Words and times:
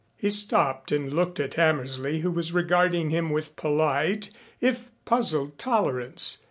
He 0.17 0.31
stopped 0.31 0.91
and 0.91 1.13
looked 1.13 1.39
at 1.39 1.53
Hammersley 1.53 2.21
who 2.21 2.31
was 2.31 2.53
regarding 2.55 3.11
him 3.11 3.29
with 3.29 3.55
polite, 3.55 4.31
if 4.59 4.89
puzzled 5.05 5.59
tolerance. 5.59 6.39